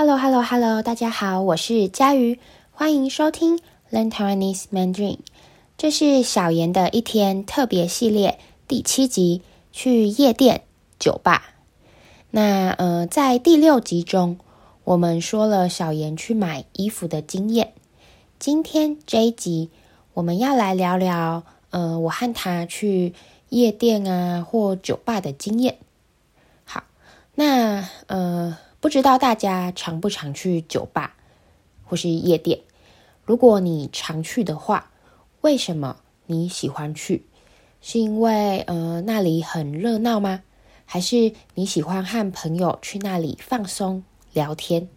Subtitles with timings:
[0.00, 0.80] Hello, Hello, Hello！
[0.80, 3.60] 大家好，我是佳瑜，欢迎收听
[3.92, 5.18] Learn Taiwanese Mandarin。
[5.76, 9.42] 这是小妍的一天特别系列第七集，
[9.72, 10.62] 去夜店、
[10.98, 11.52] 酒吧。
[12.30, 14.38] 那呃，在第六集中，
[14.84, 17.74] 我们说了小妍去买衣服的经验。
[18.38, 19.68] 今天这一集，
[20.14, 23.12] 我们要来聊聊呃，我和他去
[23.50, 25.76] 夜店啊或酒吧的经验。
[26.64, 26.84] 好，
[27.34, 28.56] 那呃。
[28.80, 31.14] 不知道大家常不常去酒吧
[31.84, 32.60] 或是夜店？
[33.26, 34.90] 如果你常去的话，
[35.42, 37.26] 为什么你喜欢去？
[37.82, 40.42] 是因为呃那里很热闹吗？
[40.86, 44.02] 还是你喜欢和朋友去那里放松
[44.32, 44.88] 聊天？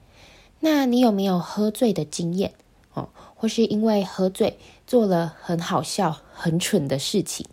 [0.62, 2.54] 那你有没有喝醉的经验
[2.94, 3.10] 哦？
[3.36, 4.58] 或是因为喝醉
[4.88, 7.46] 做了很好笑、很蠢的事情？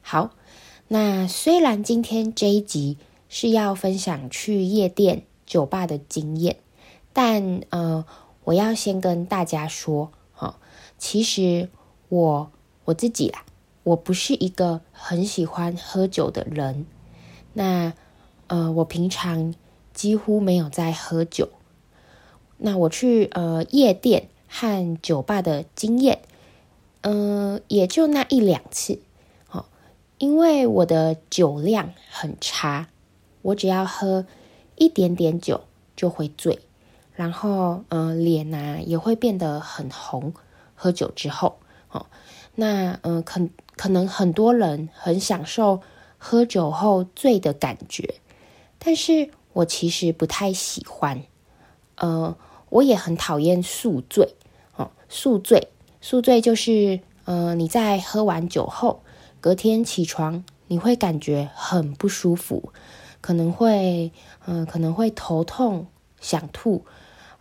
[0.00, 0.30] 好，
[0.86, 2.98] 那虽然今天这一集
[3.28, 5.24] 是要分享去夜店。
[5.46, 6.56] 酒吧的经验，
[7.12, 8.04] 但呃，
[8.42, 10.54] 我要先跟大家说，哈、哦，
[10.98, 11.68] 其实
[12.08, 12.50] 我
[12.84, 13.44] 我自己啦，
[13.84, 16.84] 我不是一个很喜欢喝酒的人。
[17.52, 17.92] 那
[18.48, 19.54] 呃，我平常
[19.94, 21.48] 几乎没有在喝酒。
[22.58, 26.22] 那我去呃夜店和酒吧的经验，
[27.02, 28.98] 嗯、也就那一两次。
[29.50, 29.66] 哦，
[30.18, 32.88] 因为我的酒量很差，
[33.42, 34.26] 我只要喝。
[34.76, 35.62] 一点点酒
[35.96, 36.60] 就会醉，
[37.14, 40.32] 然后嗯、脸呐也会变得很红。
[40.78, 41.58] 喝酒之后，
[41.90, 42.04] 哦，
[42.54, 45.80] 那嗯、可可能很多人很享受
[46.18, 48.16] 喝酒后醉的感觉，
[48.78, 51.22] 但是我其实不太喜欢。
[51.94, 52.36] 呃，
[52.68, 54.34] 我也很讨厌宿醉。
[54.76, 55.68] 哦，宿醉，
[56.02, 59.02] 宿醉就是呃，你在喝完酒后，
[59.40, 62.70] 隔天起床你会感觉很不舒服。
[63.26, 64.12] 可能会，
[64.46, 65.88] 嗯、可能会头痛、
[66.20, 66.84] 想吐，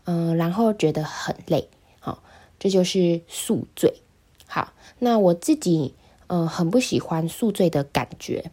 [0.06, 1.70] 嗯、然后觉得很累，
[2.00, 2.24] 好、
[2.58, 4.02] 这就是宿醉。
[4.48, 5.94] 好，那我自己，
[6.26, 8.50] 嗯、很不喜欢宿醉的感觉。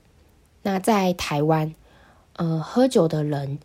[0.61, 1.75] 那在台湾，
[2.35, 3.59] 嗯、喝酒的人，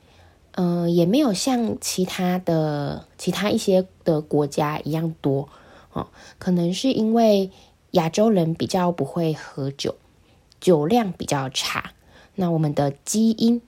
[0.51, 5.49] 嗯、也没有像其他的其他一些的国家一样多，
[5.91, 6.07] 哦，
[6.39, 7.51] 可能是因为
[7.91, 9.95] 亚洲人比较不会喝酒，
[10.61, 11.91] 酒量比较差。
[12.39, 13.63] 那我们的基因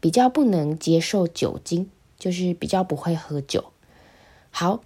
[0.00, 3.72] 比较不能接受酒精，就是比较不会喝酒。
[4.50, 4.80] 好，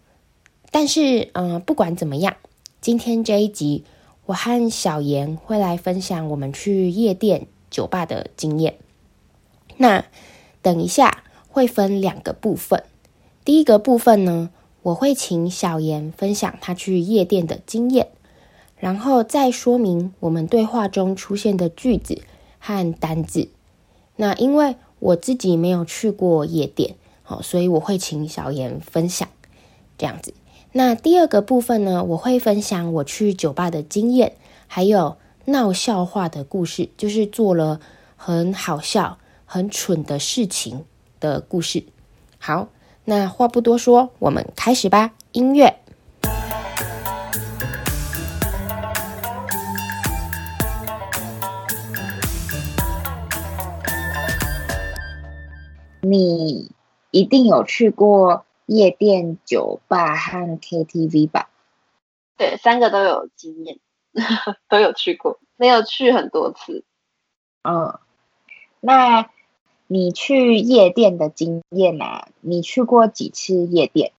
[0.70, 2.36] 但是嗯、不管怎么样，
[2.80, 3.84] 今天这一集
[4.26, 8.76] 我和小妍会来分享我们去夜店、酒吧的经验。
[9.76, 10.04] 那
[10.60, 12.84] 等一下会分两个部分，
[13.44, 14.50] 第一个部分呢，
[14.82, 18.08] 我会请小妍分享她去夜店的经验，
[18.76, 22.22] 然后再说明我们对话中出现的句子。
[22.64, 23.48] 和单字，
[24.22, 26.94] 那因为我自己没有去过夜店，
[27.24, 29.28] 好，所以我会请小妍分享
[29.98, 30.32] 这样子。
[30.70, 34.36] 那第二个部分呢，我会分享我去酒吧的经验，
[34.68, 35.16] 还有
[35.46, 37.80] 闹笑话的故事，就是做了
[38.14, 40.84] 很好笑、很蠢的事情
[41.18, 41.82] 的故事。
[42.38, 42.68] 好，
[43.04, 45.14] 那话不多说，我们开始吧。
[45.32, 45.81] 音乐。
[56.04, 56.72] 你
[57.12, 61.48] 一定有去过夜店、酒吧和 KTV 吧？
[62.36, 63.78] 对，三个都有经验，
[64.68, 66.84] 都有去过，没有去很多次。
[67.62, 68.00] 嗯，
[68.80, 69.30] 那
[69.86, 72.26] 你去夜店的经验啊？
[72.40, 74.12] 你去过几次夜店？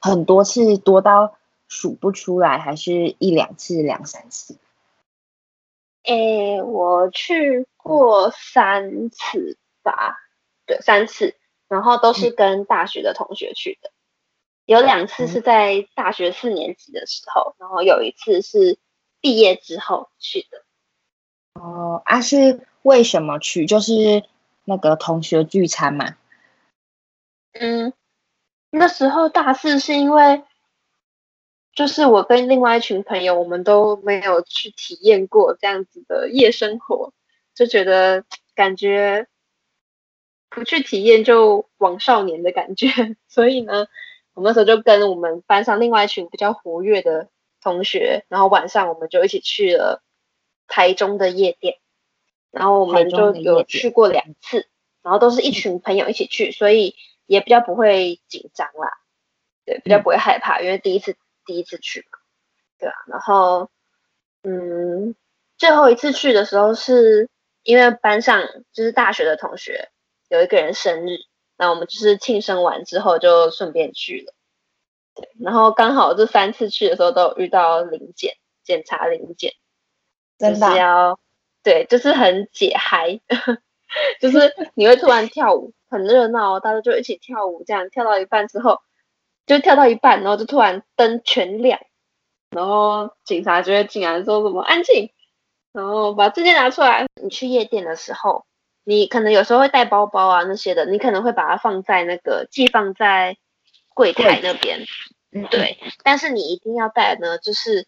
[0.00, 1.36] 很多次，多到
[1.68, 4.58] 数不出来，还是一两次、两三次？
[6.02, 10.16] 诶，我去过三次吧。
[10.70, 11.34] 对，三次，
[11.66, 13.92] 然后都是跟大学的同学去的，嗯、
[14.66, 18.78] 有两次是在大学四年级的时候，然后有一次是
[19.20, 20.62] 毕业之后去的。
[21.60, 23.66] 哦，啊，是为什么去？
[23.66, 24.22] 就是
[24.64, 26.16] 那个同学聚餐嘛。
[27.52, 27.92] 嗯，
[28.70, 30.44] 那时候大四是因为，
[31.74, 37.12] 就是我跟另外一群朋友，我们都没有去体验过这样子的夜生活，
[37.56, 38.24] 就觉得
[38.54, 39.26] 感觉。
[40.50, 42.88] 不去体验就枉少年的感觉，
[43.28, 43.86] 所以呢，
[44.34, 47.28] 我们那时候就跟我们班上另外一群比较活跃的
[47.62, 50.02] 同学，然后晚上我们就一起去了
[50.66, 51.78] 台中的夜店，
[52.50, 54.66] 然后我们就有去过两次，
[55.02, 58.90] 然后都是一群朋友一起去，所以也比较不会紧张啦，
[59.64, 61.16] 对，比较不会害怕，因为第一次
[61.46, 62.18] 第一次去嘛，
[62.78, 63.70] 对啊，然后
[64.42, 65.14] 嗯，
[65.58, 67.28] 最后一次去的时候是
[67.62, 68.42] 因为班上
[68.72, 69.90] 就是大学的同学。
[70.30, 71.18] 有一个人生日，
[71.58, 74.32] 那我们就是庆生完之后就顺便去了。
[75.14, 79.54] 对，然后刚好这三次去的时候都有遇到临检，检查临检，
[80.38, 81.20] 真的、啊、就是要
[81.64, 83.20] 对，就是很解嗨，
[84.22, 88.80] 就是你会突然跳舞，很热闹，大家就一起跳舞，这样跳到一半之后，
[89.46, 91.80] 就跳到一半，然后就突然灯全亮，
[92.50, 95.10] 然后警察就会进来说什么安静，
[95.72, 97.06] 然后把证件拿出来。
[97.20, 98.46] 你去夜店的时候，
[98.84, 103.36] 你可能有时候会带包包啊那些的，你可能会把它放在那个寄放在
[103.94, 104.80] 柜台那边，
[105.32, 105.78] 嗯，对。
[106.02, 107.86] 但是你一定要带呢，就是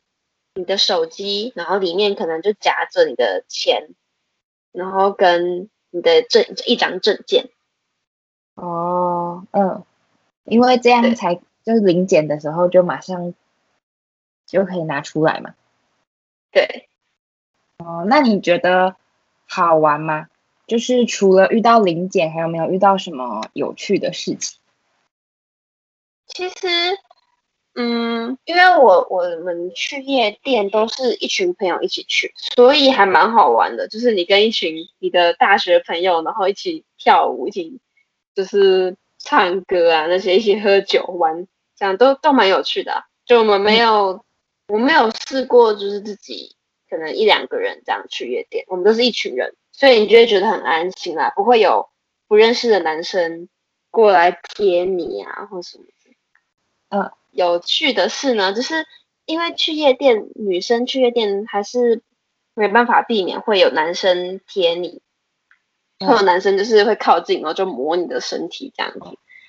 [0.55, 3.89] 你的手机，然后里面可能就夹着你的钱，
[4.73, 7.49] 然后跟你的证一张证件。
[8.55, 9.85] 哦，嗯，
[10.45, 13.35] 因为这样才就是临检的时候就马上
[14.47, 15.55] 就可以拿出来嘛。
[16.51, 16.89] 对。
[17.79, 18.95] 哦，那你觉得
[19.49, 20.29] 好玩吗？
[20.73, 24.59] 就是除了遇到临检，还有没有遇到什么有趣的事情？
[26.27, 26.57] 其实，
[27.75, 33.87] 嗯，因为我我们去夜店都是一群朋友一起去，所以还蛮好玩的。
[33.87, 37.79] 就是你跟一群你的大学朋友，然后一起跳舞，一起
[38.35, 41.47] 就是唱歌啊，那些一起喝酒玩，
[41.77, 43.05] 这样都都蛮有趣的。
[43.27, 44.25] 就我们没有，
[44.69, 46.57] 我没有试过，就是自己。
[46.89, 51.89] 可能一两个人这样去夜店，我们都是一群人，所以你就会觉得很安心啦，不会有
[52.29, 53.49] 不认识的男生
[53.91, 56.17] 过来贴你啊，或什么的。
[56.91, 58.87] 嗯，有趣的是呢，就是
[59.25, 62.03] 因为去夜店，女生去夜店还是
[62.55, 65.01] 没办法避免会有男生贴你，
[65.99, 69.01] 会有男生就是会靠近，然后就摸你的身体这样子，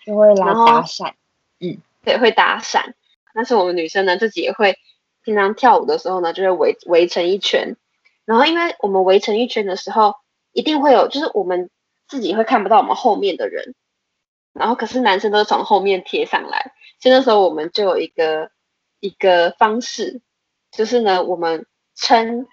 [0.05, 1.13] 就会来搭讪。
[1.59, 2.93] 嗯，对，会搭讪。
[3.33, 4.77] 但是我们女生呢，自己也会。
[5.25, 7.77] 平常跳舞的时候呢，就会围围成一圈，
[8.25, 10.15] 然后因为我们围成一圈的时候，
[10.51, 11.69] 一定会有，就是我们
[12.07, 13.75] 自己会看不到我们后面的人，
[14.53, 18.51] 然后可是男生都是从后面贴上来，所以那时候我们就有一个
[18.99, 20.21] 一个方式，
[20.71, 21.65] 就是呢，我们
[21.95, 22.47] 称，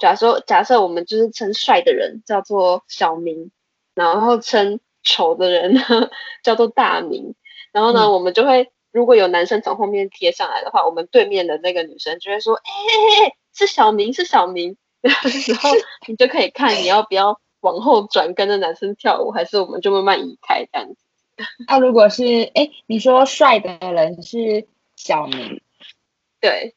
[0.00, 3.50] 假说假设我们就是称帅的人叫做小明，
[3.94, 5.82] 然后称丑的人呢
[6.44, 7.34] 叫做大明，
[7.72, 8.70] 然后呢，嗯、我们就会。
[8.92, 14.76] 如果有男生从后面贴上来的话，我们对面的那个女生就会说：“哎、欸欸欸，是小明，是小明。”
[15.48, 15.70] 然后
[16.06, 20.96] 你就可以看你要不要往后转跟着男生跳舞，还是我们就慢慢移开这样子。
[21.66, 24.66] 那、啊、如果是哎、欸，你说帅的人是
[24.96, 25.60] 小明，
[26.40, 26.74] 对。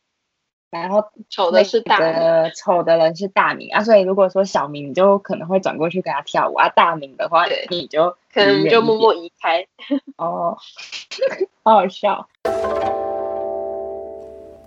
[0.69, 9.67] 然后丑的是大明，丑的人是大明啊，所以如果说小明，你就可能会转过去跟他跳舞啊；大明的话，你就可能就默默移开。
[10.17, 10.57] 哦，
[11.61, 12.27] 好好笑。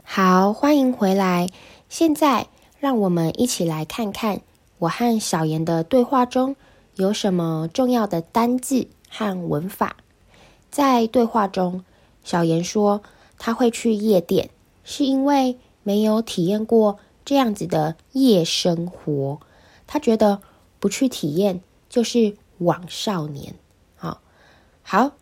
[0.04, 1.48] 好，欢迎回来。
[1.88, 2.46] 现在
[2.86, 4.42] 让我们一起来看看
[4.78, 6.54] 我和小妍的对话中
[6.94, 9.96] 有什么重要的单字和文法。
[10.70, 11.84] 在对话中，
[12.22, 13.02] 小妍说
[13.40, 14.50] 她会去夜店，
[14.84, 15.58] 是因为。
[15.82, 19.38] 没有体验过这样子的夜生活，
[19.86, 20.40] 他觉得
[20.80, 23.54] 不去体验就是枉少年。
[23.94, 24.20] 好，
[24.82, 25.12] 好，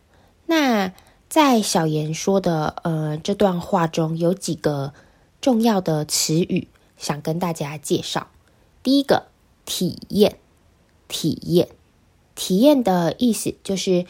[0.47, 0.91] 那
[1.29, 4.91] 在小妍说的呃这段话中有几个
[5.39, 8.27] 重要的词语，想跟大家介绍。
[8.83, 9.27] 第一个，
[9.65, 10.37] 体验，
[11.07, 11.69] 体验，
[12.35, 14.05] 体验的意思就是，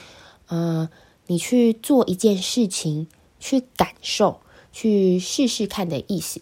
[0.47, 0.89] 呃，
[1.27, 3.07] 你去做一件事情，
[3.39, 4.41] 去感受。
[4.77, 6.41] 去试试看的意思，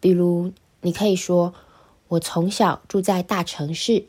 [0.00, 1.52] 比如你可以说
[2.08, 4.06] ：“我从小住在大城市，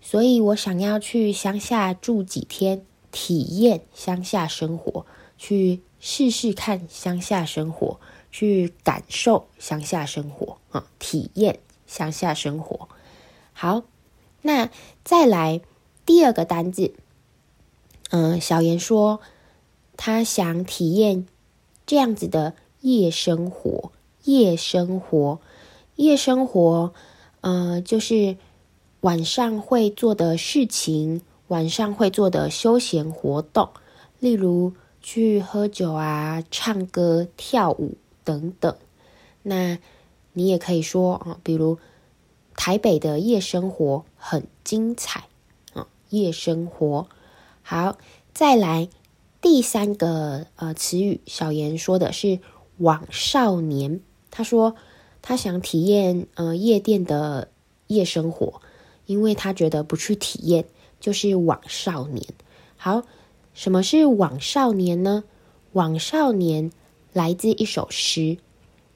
[0.00, 5.04] 所以我想要去乡下住几天，体验乡下生活，
[5.36, 7.98] 去试试看乡下生活，
[8.30, 12.88] 去感受乡下生活啊，体验乡下生活。”
[13.52, 13.82] 好，
[14.42, 14.70] 那
[15.04, 15.60] 再来
[16.06, 16.94] 第二个单字，
[18.10, 19.20] 嗯，小严说
[19.96, 21.26] 他想体验
[21.86, 22.54] 这样子的。
[22.80, 23.90] 夜生活，
[24.22, 25.40] 夜生活，
[25.96, 26.94] 夜生活，
[27.40, 28.36] 呃，就是
[29.00, 33.70] 晚上会做的事情，晚上会做的休闲活动，
[34.20, 37.96] 例如去喝酒啊、唱歌、跳舞
[38.28, 38.76] 等等。
[39.42, 39.78] 那
[40.34, 41.78] 你也可以说啊，比如
[42.54, 45.24] 台北的夜生活很精彩
[45.72, 47.08] 啊，夜生活。
[47.62, 47.96] 好，
[48.34, 48.90] 再来
[49.40, 52.40] 第三个呃词语，小妍说的是。
[52.80, 54.76] 枉少年，他说
[55.20, 57.48] 他想体验呃夜店的
[57.88, 58.62] 夜生活，
[59.04, 60.64] 因为他觉得不去体验
[61.00, 62.24] 就是枉少年。
[62.76, 63.02] 好，
[63.52, 65.24] 什么是枉少年呢？
[65.72, 66.70] 枉少年
[67.12, 68.38] 来自一首诗，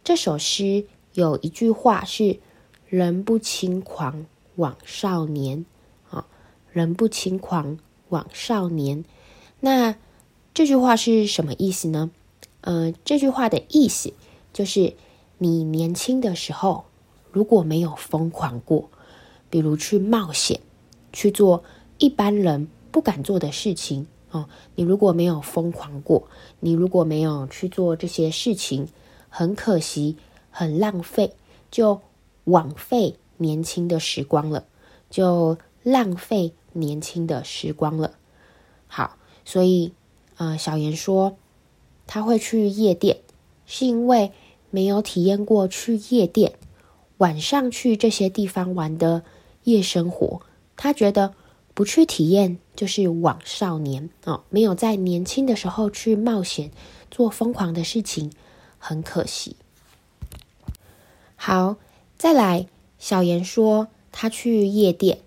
[0.04, 2.40] 这首诗有一句话是
[2.86, 4.26] “人不轻狂
[4.56, 5.64] 枉少年”，
[6.10, 6.26] 啊，
[6.70, 7.78] 人不轻狂
[8.10, 9.04] 枉少年。
[9.60, 9.96] 那
[10.52, 12.10] 这句话是什么意思呢？
[12.60, 14.12] 呃，这句话的意思
[14.52, 14.94] 就是
[15.38, 16.84] 你年轻的时候
[17.30, 18.90] 如果没有疯狂过，
[19.48, 20.60] 比如去冒险，
[21.12, 21.64] 去做
[21.98, 26.26] 一般人不敢做的事情哦，你如果没有疯狂过，
[26.58, 28.88] 你如果没有去做这些事情，
[29.28, 30.16] 很可惜，
[30.50, 31.34] 很浪费，
[31.70, 32.00] 就
[32.44, 34.64] 枉费年轻的时光了，
[35.10, 38.14] 就浪费年轻的时光了。
[38.86, 39.92] 好，所以，
[40.38, 41.36] 呃，小妍说，
[42.06, 43.18] 他会去夜店，
[43.66, 44.32] 是因为
[44.70, 46.54] 没有体验过去夜店，
[47.18, 49.22] 晚上去这些地方玩的
[49.64, 50.40] 夜生活。
[50.76, 51.34] 他觉得
[51.74, 56.70] 不去体验就是枉少年哦，没有在年轻的时候去冒险
[57.10, 58.30] 做疯狂的事情，
[58.78, 59.56] 很可惜。
[61.36, 61.76] 好，
[62.18, 62.66] 再来，
[62.98, 65.18] 小妍说他去夜店，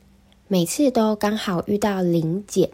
[0.47, 2.69] 每次都刚好遇到临检。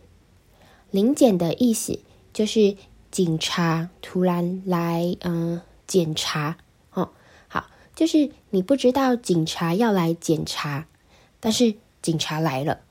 [0.91, 1.99] 临检的意思
[2.33, 2.75] 就是
[3.09, 6.57] 警察突然来，嗯、检查
[6.93, 7.09] 哦。
[7.47, 10.87] 好，就是你不知道警察要来检查，
[11.39, 12.81] 但是警察来了，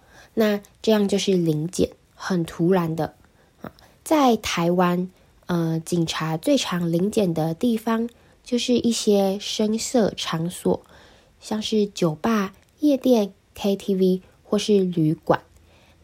[0.40, 3.14] 那这样就是临检，很突然的
[3.60, 3.70] 啊。
[4.02, 5.10] 在台湾，
[5.44, 8.08] 呃，警察最常临检的地方
[8.42, 10.82] 就是一些声色场所，
[11.40, 15.42] 像是酒吧、夜店、KTV 或是旅馆。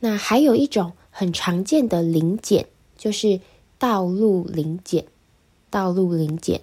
[0.00, 0.92] 那还有一种。
[1.18, 2.66] 很常见的临检
[2.98, 3.40] 就是
[3.78, 5.06] 道路临检，
[5.70, 6.60] 道路临检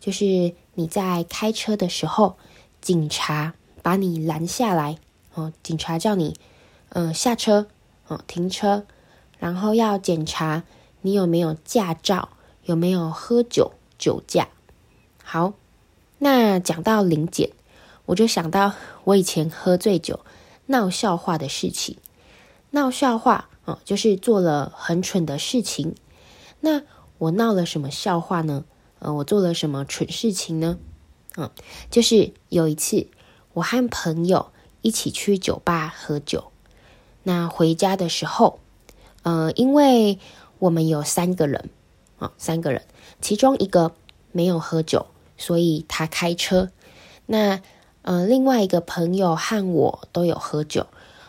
[0.00, 2.34] 就是你在开车的时候，
[2.80, 4.98] 警察把你拦下来，
[5.34, 6.34] 哦，警察叫你，
[6.94, 7.68] 嗯、下车，
[8.08, 8.86] 哦，停车，
[9.38, 10.64] 然后要检查
[11.02, 12.30] 你有没有驾照，
[12.64, 14.48] 有没有喝酒酒驾。
[15.22, 15.52] 好，
[16.18, 17.50] 那讲到临检，
[18.06, 18.72] 我就想到
[19.04, 20.20] 我以前喝醉酒
[20.66, 21.98] 闹笑话的事情，
[22.70, 23.50] 闹笑话。
[23.66, 25.94] 哦，就是做了很蠢的事情。
[26.60, 26.82] 那
[27.16, 28.66] 我闹了什么笑话呢？
[28.98, 30.78] 呃，我做了什么蠢事情呢？
[31.38, 31.50] 嗯，
[31.90, 33.08] 就是有一次，
[33.54, 36.52] 我和朋友一起去酒吧喝酒。
[37.24, 38.60] 那回家的时候，
[39.24, 40.20] 呃，因为
[40.60, 41.68] 我们有三个人，
[42.20, 42.82] 啊，三个人，
[43.20, 43.92] 其中一个
[44.30, 46.70] 没有喝酒，所以他开车。
[47.26, 47.60] 那
[48.02, 50.86] 呃，另外一个朋友和我都有喝酒，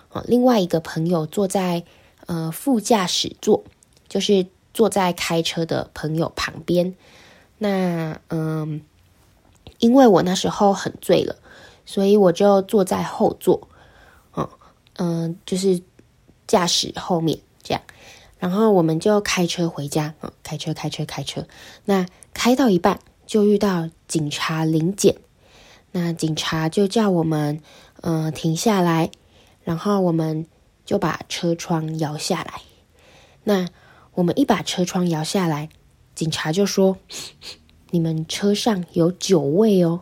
[0.10, 1.84] 啊，另外一个朋友坐在。
[2.28, 3.64] 呃，副驾驶座
[4.10, 6.96] 就是坐在开车的朋友旁边。
[7.60, 8.82] 那嗯，
[9.78, 11.36] 因为我那时候很醉了，
[11.86, 13.68] 所以我就坐在后座。
[14.98, 15.82] 嗯，就是
[16.48, 17.82] 驾驶后面这样。
[18.40, 20.14] 然后我们就开车回家。
[20.22, 21.48] 嗯，开车开车开车。
[21.86, 25.18] 那开到一半就遇到警察临检。
[25.92, 27.62] 那警察就叫我们
[28.02, 29.12] 嗯停下来，
[29.64, 30.48] 然后我们。
[30.86, 32.62] 就把车窗摇下来。
[33.44, 33.68] 那
[34.14, 35.70] 我们一把车窗摇下来，
[36.14, 37.00] 警察就说
[37.90, 40.02] ：“你们车上有酒味哦。”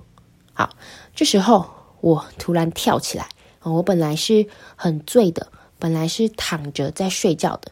[0.51, 0.75] 好，
[1.15, 1.69] 这时候
[2.01, 3.29] 我突然跳起来。
[3.72, 7.72] 我本来是很醉的，本来是躺着在睡觉的。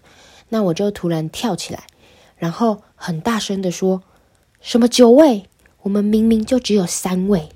[0.50, 1.88] 那我就突然跳起来，
[2.38, 4.04] 然后很大声的说
[4.62, 5.46] ：“什么酒味？
[5.82, 7.50] 我们明明就只有三位。”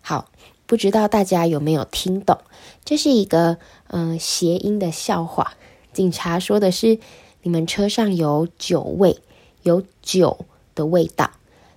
[0.00, 0.30] 好。
[0.68, 2.40] 不知道大家有没有听懂？
[2.84, 5.54] 这是一个嗯谐音的笑话。
[5.92, 6.98] 警察说的是
[7.42, 9.20] 你们车上有酒味，
[9.62, 11.30] 有酒的味道。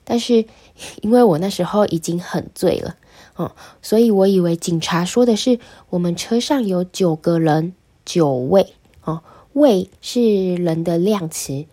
[0.10, 0.44] 但是
[1.06, 2.96] 因为我那时候已经很醉了，
[3.36, 3.52] 哦，
[3.84, 5.60] 所以我以为警察说的是
[5.92, 8.74] 我们车上有九个人，九位
[9.04, 9.22] 哦，
[9.54, 11.68] 位是人的量词，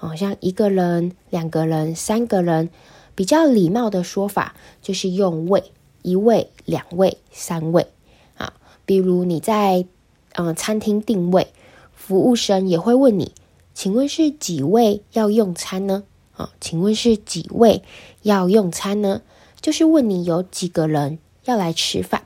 [0.00, 2.68] 哦，像一个人、两个人、三个人，
[3.14, 5.72] 比较礼貌的说法就是用位。
[6.02, 7.88] 一位、两位、三位，
[8.36, 8.54] 啊，
[8.86, 9.84] 比如你在
[10.32, 11.48] 嗯、餐厅订位，
[11.92, 13.32] 服务生也会问你，
[13.74, 16.04] 请问是几位要用餐呢？
[16.38, 17.82] 啊，请问是几位
[18.22, 19.20] 要用餐呢？
[19.60, 22.22] 就是问你有几个人要来吃饭。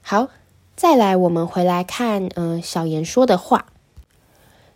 [0.00, 0.28] 好，
[0.74, 3.66] 再来，我们回来看，嗯、小妍说的话。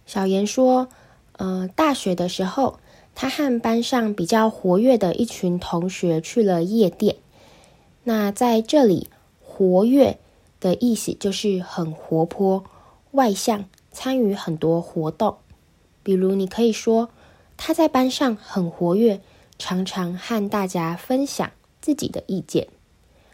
[0.04, 0.88] 小妍说，
[1.38, 2.78] 嗯、大学的时候，
[3.14, 7.16] 他和班上比较活跃的一群同学去了夜店。
[8.04, 9.08] 那在这里，
[9.42, 10.18] 活跃
[10.60, 12.64] 的意思就是很活泼、
[13.12, 15.38] 外向，参与很多活动。
[16.02, 17.08] 比如，你可以说
[17.56, 19.20] 他在班上很活跃，
[19.58, 22.68] 常常和大家分享自己的意见。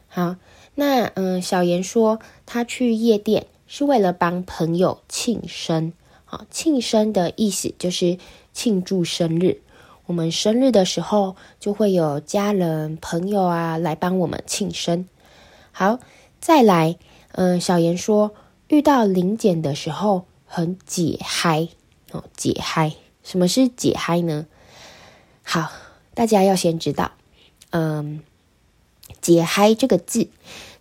[0.09, 0.37] 好，
[0.75, 5.93] 那嗯，小严说他去夜店是为了帮朋友庆生。
[6.25, 8.19] 好，庆生的意思就是
[8.53, 9.61] 庆祝生日。
[10.07, 15.09] 我们生日的时候，就会有家人、朋友啊来帮我们庆生。
[15.73, 15.99] 好，
[16.41, 16.99] 再来，
[17.33, 18.35] 嗯，小严说
[18.69, 21.69] 遇到临检的时候很解嗨
[22.11, 22.93] 哦，解嗨。
[23.23, 24.47] 什么是解嗨呢？
[25.45, 25.73] 好，
[26.15, 27.13] 大家要先知道，
[27.71, 28.23] 嗯，
[29.21, 30.29] 解嗨这个字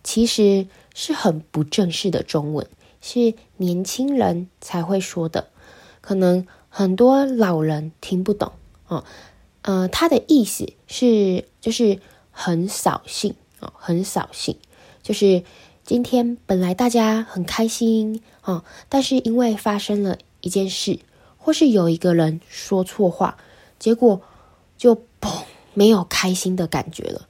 [0.04, 2.66] 其实是很不正式的中文，
[3.00, 5.48] 是年轻人才会说的，
[6.00, 8.52] 可能很多老人听不懂
[8.88, 9.04] 哦。
[9.62, 14.56] 呃，它的意思是就是很扫兴哦，很扫兴，
[15.02, 15.44] 就是
[15.84, 20.98] 今天本来大家很开心哦，但是因为发生了一件事。
[21.44, 23.36] 或是有一个人说错话，
[23.80, 24.22] 结果
[24.78, 25.42] 就砰，
[25.74, 27.26] 没有开心的感觉了。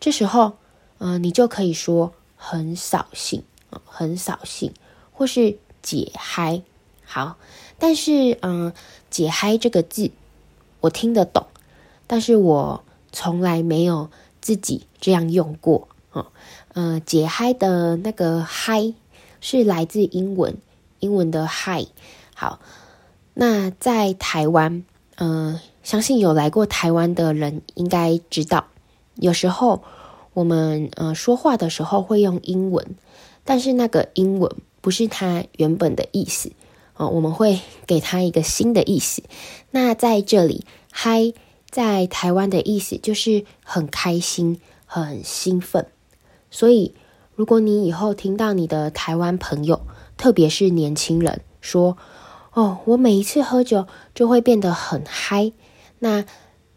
[0.00, 0.54] 这时候，
[0.98, 4.74] 嗯、你就可以说很扫兴啊，很扫兴，
[5.12, 6.62] 或是解嗨。
[7.04, 7.36] 好，
[7.78, 8.72] 但是，嗯、
[9.10, 10.10] 解嗨这个字
[10.80, 11.46] 我听得懂，
[12.08, 16.32] 但是我从来没有自己这样用过啊。
[16.74, 18.92] 嗯、解嗨的那个嗨
[19.40, 20.56] 是来自英文，
[20.98, 21.86] 英文的嗨。
[22.34, 22.58] 好。
[23.34, 24.84] 那在台湾，
[25.16, 28.66] 呃，相信有来过台湾的人应该知道，
[29.16, 29.82] 有时候
[30.34, 32.96] 我们呃说话的时候会用英文，
[33.44, 36.52] 但是那个英文不是它原本的意思
[36.94, 39.22] 啊、我们会给它一个新的意思。
[39.70, 41.32] 那在这里，嗨，
[41.70, 45.86] 在台湾的意思就是很开心、很兴奋。
[46.50, 46.94] 所以，
[47.34, 49.80] 如果你以后听到你的台湾朋友，
[50.18, 51.96] 特别是年轻人说，
[52.54, 55.52] 哦，我每一次喝酒就会变得很嗨。
[55.98, 56.24] 那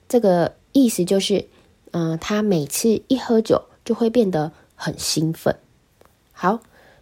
[0.08, 1.50] 这个意思就是，
[1.92, 5.58] 嗯、他每次一喝酒就会变得很兴奋。
[6.32, 6.62] 好，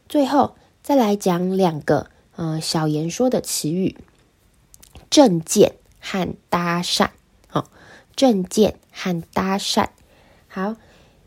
[0.10, 3.96] 最后再来讲两个，嗯、小言说的词语：
[5.10, 7.10] 证件和搭讪。
[7.48, 7.65] 好、哦，
[8.15, 9.89] 政见和搭讪。
[10.48, 10.75] 好，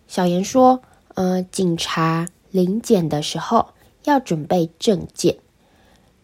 [0.08, 0.82] 小言说，
[1.14, 5.38] 呃，警察临检的时候要准备证件。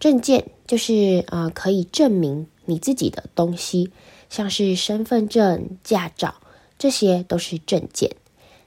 [0.02, 3.92] 证件就是呃，可以证明你自己的东西，
[4.28, 6.34] 像是身份证、驾照，
[6.76, 8.16] 这些都是证件。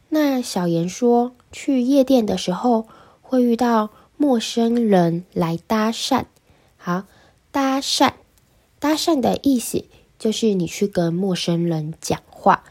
[0.08, 2.88] 那小严说，去夜店的时候
[3.22, 6.24] 会遇到陌生人来搭讪。
[6.78, 7.04] 好，
[7.52, 8.14] 搭讪，
[8.80, 9.84] 搭讪的意思
[10.18, 12.64] 就是你去跟陌生人讲话，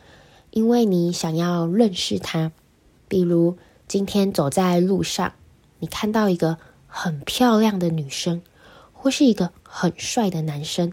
[0.53, 2.51] 因为你想要认识他。
[3.09, 5.35] 比如今天走在路上，
[5.81, 8.41] 你看到一个很漂亮的女生。
[9.05, 10.91] 或是一个很帅的男生，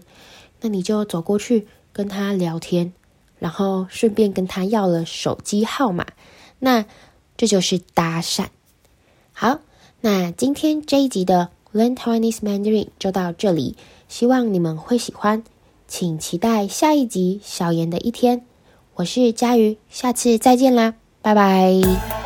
[0.60, 2.92] 那你就走过去跟他聊天，
[3.38, 6.06] 然后顺便跟他要了手机号码，
[6.58, 6.84] 那
[7.38, 8.48] 这就是搭讪。
[9.32, 9.60] 好，
[10.02, 15.42] 那今天这一集的 Learn Taiwanese Mandarin 就到这里，希望你们会喜欢，
[15.88, 18.44] 请期待下一集小妍的一天。
[18.96, 22.21] 我是佳瑜，下次再见啦，拜拜。